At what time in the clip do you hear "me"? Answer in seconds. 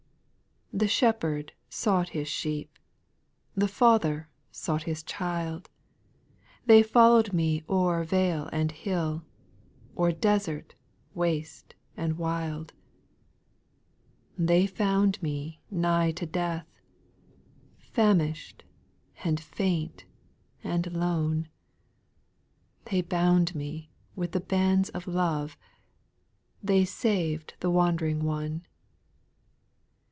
7.33-7.65, 15.21-15.59, 23.53-23.91